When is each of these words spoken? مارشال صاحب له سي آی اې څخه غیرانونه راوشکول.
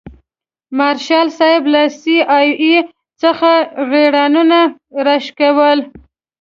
مارشال 0.77 1.27
صاحب 1.37 1.63
له 1.73 1.81
سي 2.01 2.17
آی 2.37 2.47
اې 2.63 2.75
څخه 3.21 3.51
غیرانونه 3.91 4.59
راوشکول. 5.05 5.79